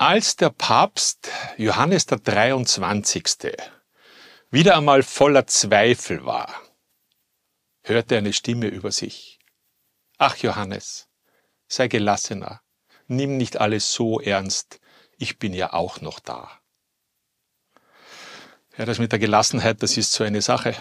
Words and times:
Als 0.00 0.36
der 0.36 0.48
Papst 0.48 1.28
Johannes 1.58 2.06
der 2.06 2.20
23. 2.20 3.52
wieder 4.50 4.78
einmal 4.78 5.02
voller 5.02 5.46
Zweifel 5.46 6.24
war, 6.24 6.58
hörte 7.82 8.16
eine 8.16 8.32
Stimme 8.32 8.68
über 8.68 8.92
sich. 8.92 9.38
Ach 10.16 10.38
Johannes, 10.38 11.10
sei 11.68 11.88
gelassener, 11.88 12.62
nimm 13.08 13.36
nicht 13.36 13.58
alles 13.58 13.92
so 13.92 14.20
ernst, 14.20 14.80
ich 15.18 15.38
bin 15.38 15.52
ja 15.52 15.74
auch 15.74 16.00
noch 16.00 16.18
da. 16.18 16.50
Ja, 18.78 18.86
das 18.86 19.00
mit 19.00 19.12
der 19.12 19.18
Gelassenheit, 19.18 19.82
das 19.82 19.98
ist 19.98 20.14
so 20.14 20.24
eine 20.24 20.40
Sache. 20.40 20.74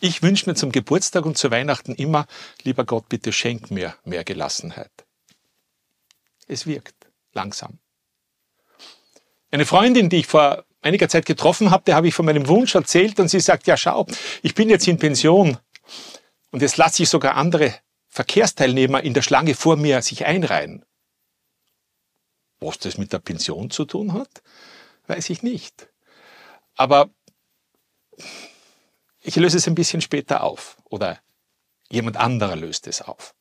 Ich 0.00 0.24
wünsche 0.24 0.50
mir 0.50 0.56
zum 0.56 0.72
Geburtstag 0.72 1.26
und 1.26 1.38
zu 1.38 1.52
Weihnachten 1.52 1.94
immer, 1.94 2.26
lieber 2.64 2.84
Gott, 2.84 3.08
bitte 3.08 3.30
schenk 3.30 3.70
mir 3.70 3.94
mehr 4.02 4.24
Gelassenheit. 4.24 5.06
Es 6.48 6.66
wirkt 6.66 7.06
langsam. 7.32 7.78
Eine 9.56 9.64
Freundin, 9.64 10.10
die 10.10 10.18
ich 10.18 10.26
vor 10.26 10.66
einiger 10.82 11.08
Zeit 11.08 11.24
getroffen 11.24 11.70
habe, 11.70 11.82
der 11.84 11.94
habe 11.94 12.06
ich 12.06 12.14
von 12.14 12.26
meinem 12.26 12.46
Wunsch 12.46 12.74
erzählt 12.74 13.18
und 13.18 13.28
sie 13.28 13.40
sagt, 13.40 13.66
ja 13.66 13.78
schau, 13.78 14.06
ich 14.42 14.54
bin 14.54 14.68
jetzt 14.68 14.86
in 14.86 14.98
Pension 14.98 15.56
und 16.50 16.60
jetzt 16.60 16.76
lasse 16.76 17.02
ich 17.02 17.08
sogar 17.08 17.36
andere 17.36 17.74
Verkehrsteilnehmer 18.06 19.02
in 19.02 19.14
der 19.14 19.22
Schlange 19.22 19.54
vor 19.54 19.76
mir 19.76 20.02
sich 20.02 20.26
einreihen. 20.26 20.84
Was 22.60 22.76
das 22.80 22.98
mit 22.98 23.14
der 23.14 23.18
Pension 23.18 23.70
zu 23.70 23.86
tun 23.86 24.12
hat, 24.12 24.42
weiß 25.06 25.30
ich 25.30 25.42
nicht. 25.42 25.88
Aber 26.74 27.08
ich 29.22 29.36
löse 29.36 29.56
es 29.56 29.66
ein 29.66 29.74
bisschen 29.74 30.02
später 30.02 30.42
auf 30.42 30.76
oder 30.84 31.18
jemand 31.88 32.18
anderer 32.18 32.56
löst 32.56 32.86
es 32.88 33.00
auf. 33.00 33.34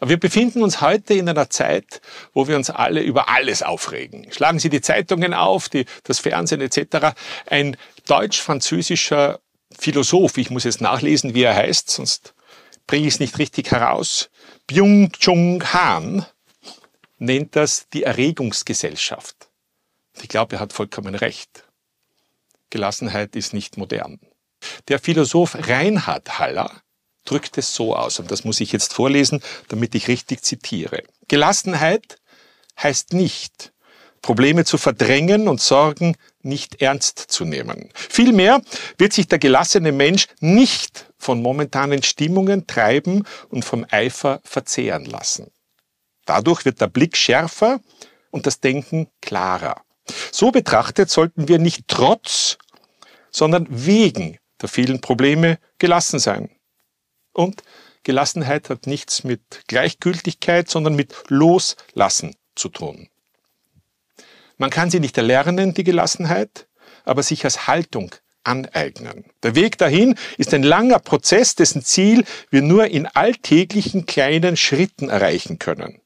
Aber 0.00 0.10
wir 0.10 0.18
befinden 0.18 0.62
uns 0.62 0.80
heute 0.80 1.14
in 1.14 1.28
einer 1.28 1.50
Zeit, 1.50 2.00
wo 2.32 2.48
wir 2.48 2.56
uns 2.56 2.70
alle 2.70 3.02
über 3.02 3.28
alles 3.28 3.62
aufregen. 3.62 4.32
Schlagen 4.32 4.58
Sie 4.58 4.70
die 4.70 4.80
Zeitungen 4.80 5.34
auf, 5.34 5.68
die, 5.68 5.84
das 6.04 6.18
Fernsehen 6.18 6.62
etc. 6.62 7.14
Ein 7.46 7.76
deutsch-französischer 8.06 9.40
Philosoph, 9.78 10.38
ich 10.38 10.50
muss 10.50 10.64
jetzt 10.64 10.80
nachlesen, 10.80 11.34
wie 11.34 11.42
er 11.42 11.54
heißt, 11.54 11.90
sonst 11.90 12.34
bringe 12.86 13.06
ich 13.06 13.14
es 13.14 13.20
nicht 13.20 13.38
richtig 13.38 13.70
heraus, 13.70 14.30
Byung-Chung 14.66 15.62
Han, 15.72 16.26
nennt 17.18 17.54
das 17.54 17.88
die 17.90 18.02
Erregungsgesellschaft. 18.02 19.48
Ich 20.22 20.28
glaube, 20.28 20.56
er 20.56 20.60
hat 20.60 20.72
vollkommen 20.72 21.14
recht. 21.14 21.64
Gelassenheit 22.70 23.36
ist 23.36 23.52
nicht 23.52 23.76
modern. 23.76 24.18
Der 24.88 24.98
Philosoph 24.98 25.56
Reinhard 25.68 26.38
Haller 26.38 26.82
drückt 27.24 27.58
es 27.58 27.74
so 27.74 27.94
aus, 27.94 28.18
und 28.18 28.30
das 28.30 28.44
muss 28.44 28.60
ich 28.60 28.72
jetzt 28.72 28.92
vorlesen, 28.92 29.42
damit 29.68 29.94
ich 29.94 30.08
richtig 30.08 30.42
zitiere. 30.42 31.02
Gelassenheit 31.28 32.18
heißt 32.82 33.12
nicht, 33.12 33.72
Probleme 34.22 34.64
zu 34.64 34.76
verdrängen 34.78 35.48
und 35.48 35.60
Sorgen 35.60 36.16
nicht 36.42 36.82
ernst 36.82 37.18
zu 37.18 37.44
nehmen. 37.44 37.90
Vielmehr 37.94 38.60
wird 38.98 39.12
sich 39.12 39.28
der 39.28 39.38
gelassene 39.38 39.92
Mensch 39.92 40.26
nicht 40.40 41.06
von 41.18 41.40
momentanen 41.42 42.02
Stimmungen 42.02 42.66
treiben 42.66 43.26
und 43.48 43.64
vom 43.64 43.86
Eifer 43.90 44.40
verzehren 44.44 45.04
lassen. 45.06 45.50
Dadurch 46.26 46.64
wird 46.64 46.80
der 46.80 46.86
Blick 46.88 47.16
schärfer 47.16 47.80
und 48.30 48.46
das 48.46 48.60
Denken 48.60 49.08
klarer. 49.20 49.82
So 50.32 50.50
betrachtet 50.50 51.10
sollten 51.10 51.48
wir 51.48 51.58
nicht 51.58 51.88
trotz, 51.88 52.58
sondern 53.30 53.66
wegen 53.70 54.38
der 54.60 54.68
vielen 54.68 55.00
Probleme 55.00 55.58
gelassen 55.78 56.18
sein. 56.18 56.50
Und 57.32 57.62
Gelassenheit 58.02 58.70
hat 58.70 58.86
nichts 58.86 59.24
mit 59.24 59.64
Gleichgültigkeit, 59.66 60.68
sondern 60.68 60.94
mit 60.94 61.14
Loslassen 61.28 62.34
zu 62.54 62.68
tun. 62.68 63.08
Man 64.56 64.70
kann 64.70 64.90
sie 64.90 65.00
nicht 65.00 65.16
erlernen, 65.16 65.74
die 65.74 65.84
Gelassenheit, 65.84 66.68
aber 67.04 67.22
sich 67.22 67.44
als 67.44 67.66
Haltung 67.66 68.14
aneignen. 68.44 69.24
Der 69.42 69.54
Weg 69.54 69.78
dahin 69.78 70.16
ist 70.38 70.54
ein 70.54 70.62
langer 70.62 70.98
Prozess, 70.98 71.54
dessen 71.54 71.82
Ziel 71.82 72.24
wir 72.50 72.62
nur 72.62 72.86
in 72.86 73.06
alltäglichen 73.06 74.06
kleinen 74.06 74.56
Schritten 74.56 75.08
erreichen 75.08 75.58
können. 75.58 76.00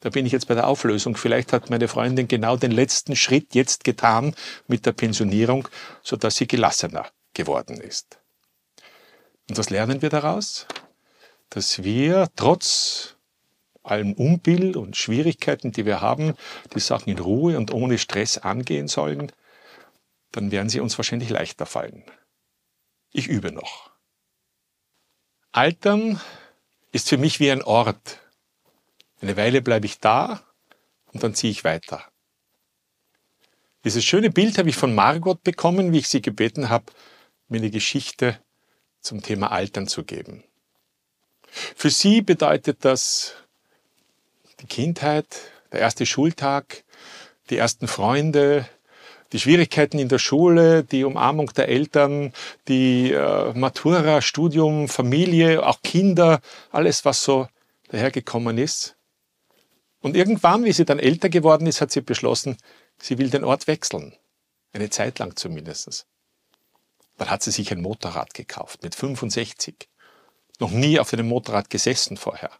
Da 0.00 0.10
bin 0.10 0.26
ich 0.26 0.32
jetzt 0.32 0.48
bei 0.48 0.54
der 0.54 0.66
Auflösung. 0.66 1.16
Vielleicht 1.16 1.52
hat 1.52 1.70
meine 1.70 1.88
Freundin 1.88 2.28
genau 2.28 2.56
den 2.56 2.70
letzten 2.70 3.16
Schritt 3.16 3.54
jetzt 3.54 3.84
getan 3.84 4.34
mit 4.66 4.86
der 4.86 4.92
Pensionierung, 4.92 5.68
sodass 6.02 6.36
sie 6.36 6.46
gelassener 6.46 7.08
geworden 7.34 7.80
ist. 7.80 8.18
Und 9.48 9.58
was 9.58 9.70
lernen 9.70 10.02
wir 10.02 10.10
daraus? 10.10 10.66
Dass 11.50 11.82
wir 11.84 12.28
trotz 12.34 13.16
allem 13.82 14.12
Unbill 14.14 14.76
und 14.76 14.96
Schwierigkeiten, 14.96 15.72
die 15.72 15.86
wir 15.86 16.00
haben, 16.00 16.34
die 16.74 16.80
Sachen 16.80 17.10
in 17.10 17.18
Ruhe 17.18 17.56
und 17.56 17.72
ohne 17.72 17.98
Stress 17.98 18.38
angehen 18.38 18.88
sollen, 18.88 19.30
dann 20.32 20.50
werden 20.50 20.68
sie 20.68 20.80
uns 20.80 20.98
wahrscheinlich 20.98 21.30
leichter 21.30 21.66
fallen. 21.66 22.04
Ich 23.12 23.28
übe 23.28 23.52
noch. 23.52 23.90
Altern 25.52 26.20
ist 26.92 27.08
für 27.08 27.16
mich 27.16 27.40
wie 27.40 27.50
ein 27.50 27.62
Ort. 27.62 28.20
Eine 29.20 29.36
Weile 29.36 29.62
bleibe 29.62 29.86
ich 29.86 30.00
da 30.00 30.42
und 31.12 31.22
dann 31.22 31.34
ziehe 31.34 31.50
ich 31.50 31.64
weiter. 31.64 32.04
Dieses 33.84 34.04
schöne 34.04 34.30
Bild 34.30 34.58
habe 34.58 34.68
ich 34.68 34.76
von 34.76 34.94
Margot 34.94 35.42
bekommen, 35.44 35.92
wie 35.92 35.98
ich 35.98 36.08
sie 36.08 36.20
gebeten 36.20 36.68
habe, 36.68 36.92
mir 37.48 37.58
eine 37.58 37.70
Geschichte 37.70 38.38
zum 39.06 39.22
Thema 39.22 39.52
Altern 39.52 39.86
zu 39.86 40.04
geben. 40.04 40.42
Für 41.48 41.90
sie 41.90 42.22
bedeutet 42.22 42.78
das 42.84 43.34
die 44.60 44.66
Kindheit, 44.66 45.26
der 45.72 45.80
erste 45.80 46.06
Schultag, 46.06 46.84
die 47.50 47.56
ersten 47.56 47.88
Freunde, 47.88 48.68
die 49.32 49.38
Schwierigkeiten 49.38 49.98
in 49.98 50.08
der 50.08 50.18
Schule, 50.18 50.84
die 50.84 51.04
Umarmung 51.04 51.52
der 51.52 51.68
Eltern, 51.68 52.32
die 52.68 53.12
äh, 53.12 53.52
Matura, 53.54 54.22
Studium, 54.22 54.88
Familie, 54.88 55.66
auch 55.66 55.82
Kinder, 55.82 56.40
alles, 56.70 57.04
was 57.04 57.22
so 57.22 57.48
dahergekommen 57.88 58.58
ist. 58.58 58.96
Und 60.00 60.16
irgendwann, 60.16 60.64
wie 60.64 60.72
sie 60.72 60.84
dann 60.84 60.98
älter 60.98 61.28
geworden 61.28 61.66
ist, 61.66 61.80
hat 61.80 61.90
sie 61.90 62.00
beschlossen, 62.00 62.56
sie 62.98 63.18
will 63.18 63.30
den 63.30 63.44
Ort 63.44 63.66
wechseln. 63.66 64.14
Eine 64.72 64.90
Zeit 64.90 65.18
lang 65.18 65.36
zumindest. 65.36 66.06
Dann 67.16 67.30
hat 67.30 67.42
sie 67.42 67.50
sich 67.50 67.72
ein 67.72 67.80
Motorrad 67.80 68.34
gekauft 68.34 68.82
mit 68.82 68.94
65. 68.94 69.88
Noch 70.58 70.70
nie 70.70 70.98
auf 70.98 71.12
einem 71.12 71.28
Motorrad 71.28 71.70
gesessen 71.70 72.16
vorher. 72.16 72.50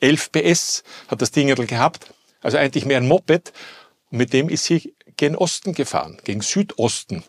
11 0.00 0.32
PS 0.32 0.82
hat 1.08 1.22
das 1.22 1.30
Ding 1.30 1.54
gehabt, 1.54 2.12
also 2.40 2.56
eigentlich 2.56 2.84
mehr 2.84 2.98
ein 2.98 3.08
Moped. 3.08 3.52
Und 4.10 4.18
mit 4.18 4.32
dem 4.32 4.48
ist 4.48 4.64
sie 4.64 4.94
gen 5.16 5.36
Osten 5.36 5.74
gefahren, 5.74 6.18
gegen 6.24 6.40
Südosten. 6.40 7.24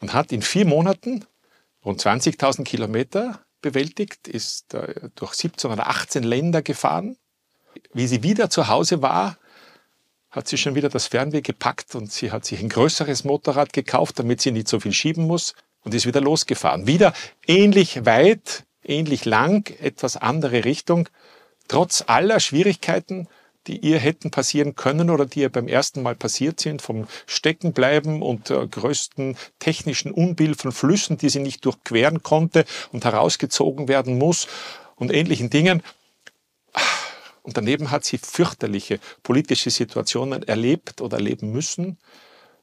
Und 0.00 0.14
hat 0.14 0.32
in 0.32 0.42
vier 0.42 0.64
Monaten 0.64 1.26
rund 1.84 2.00
20.000 2.00 2.64
Kilometer 2.64 3.40
bewältigt, 3.60 4.28
ist 4.28 4.72
äh, 4.74 5.10
durch 5.14 5.34
17 5.34 5.70
oder 5.70 5.88
18 5.88 6.22
Länder 6.22 6.62
gefahren. 6.62 7.16
Wie 7.92 8.06
sie 8.06 8.22
wieder 8.22 8.50
zu 8.50 8.68
Hause 8.68 9.02
war, 9.02 9.36
hat 10.30 10.48
sie 10.48 10.56
schon 10.56 10.74
wieder 10.74 10.88
das 10.88 11.08
Fernweh 11.08 11.42
gepackt 11.42 11.94
und 11.94 12.10
sie 12.10 12.30
hat 12.30 12.44
sich 12.44 12.60
ein 12.60 12.68
größeres 12.68 13.24
Motorrad 13.24 13.72
gekauft, 13.72 14.18
damit 14.18 14.40
sie 14.40 14.52
nicht 14.52 14.68
so 14.68 14.80
viel 14.80 14.92
schieben 14.92 15.26
muss 15.26 15.54
und 15.84 15.94
ist 15.94 16.06
wieder 16.06 16.20
losgefahren. 16.20 16.86
Wieder 16.86 17.12
ähnlich 17.46 18.04
weit, 18.06 18.64
ähnlich 18.84 19.24
lang, 19.24 19.74
etwas 19.80 20.16
andere 20.16 20.64
Richtung, 20.64 21.08
trotz 21.68 22.04
aller 22.06 22.40
Schwierigkeiten, 22.40 23.28
die 23.66 23.78
ihr 23.78 23.98
hätten 23.98 24.30
passieren 24.30 24.74
können 24.74 25.10
oder 25.10 25.26
die 25.26 25.40
ihr 25.40 25.50
beim 25.50 25.68
ersten 25.68 26.02
Mal 26.02 26.14
passiert 26.14 26.60
sind, 26.60 26.80
vom 26.80 27.06
Steckenbleiben 27.26 28.22
und 28.22 28.50
äh, 28.50 28.66
größten 28.66 29.36
technischen 29.58 30.12
Unbill 30.12 30.54
von 30.54 30.72
Flüssen, 30.72 31.18
die 31.18 31.28
sie 31.28 31.40
nicht 31.40 31.64
durchqueren 31.64 32.22
konnte 32.22 32.64
und 32.90 33.04
herausgezogen 33.04 33.86
werden 33.88 34.18
muss 34.18 34.48
und 34.96 35.12
ähnlichen 35.12 35.50
Dingen. 35.50 35.82
Und 37.42 37.56
daneben 37.56 37.90
hat 37.90 38.04
sie 38.04 38.18
fürchterliche 38.18 38.98
politische 39.22 39.70
Situationen 39.70 40.42
erlebt 40.42 41.00
oder 41.00 41.18
erleben 41.18 41.52
müssen. 41.52 41.98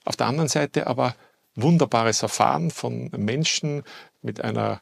Auf 0.05 0.15
der 0.15 0.27
anderen 0.27 0.49
Seite 0.49 0.87
aber 0.87 1.15
wunderbares 1.57 2.21
Erfahren 2.21 2.71
von 2.71 3.09
Menschen 3.17 3.83
mit 4.21 4.41
einer 4.41 4.81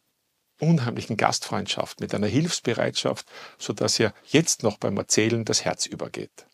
unheimlichen 0.59 1.17
Gastfreundschaft, 1.17 1.99
mit 1.99 2.13
einer 2.13 2.27
Hilfsbereitschaft, 2.27 3.25
so 3.57 3.73
dass 3.73 3.99
ihr 3.99 4.13
jetzt 4.27 4.63
noch 4.63 4.77
beim 4.77 4.97
Erzählen 4.97 5.43
das 5.43 5.65
Herz 5.65 5.85
übergeht. 5.85 6.45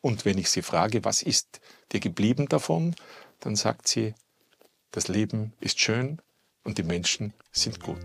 Und 0.00 0.24
wenn 0.24 0.38
ich 0.38 0.50
sie 0.50 0.62
frage, 0.62 1.04
was 1.04 1.22
ist 1.22 1.60
dir 1.92 2.00
geblieben 2.00 2.48
davon, 2.48 2.96
dann 3.40 3.56
sagt 3.56 3.86
sie, 3.86 4.14
das 4.92 5.08
Leben 5.08 5.52
ist 5.60 5.78
schön 5.78 6.20
und 6.64 6.78
die 6.78 6.82
Menschen 6.82 7.34
sind 7.52 7.80
gut. 7.80 8.00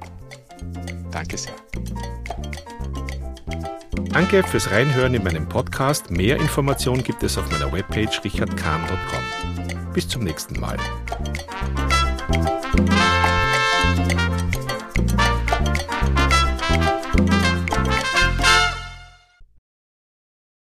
Danke 1.11 1.37
sehr. 1.37 1.55
Danke 4.09 4.43
fürs 4.43 4.71
Reinhören 4.71 5.13
in 5.13 5.23
meinem 5.23 5.49
Podcast. 5.49 6.09
Mehr 6.09 6.37
Informationen 6.37 7.03
gibt 7.03 7.23
es 7.23 7.37
auf 7.37 7.49
meiner 7.51 7.71
Webpage 7.71 8.23
richardkahn.com. 8.23 9.93
Bis 9.93 10.07
zum 10.07 10.23
nächsten 10.23 10.59
Mal. 10.59 10.77